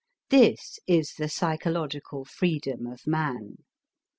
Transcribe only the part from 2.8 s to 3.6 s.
of man.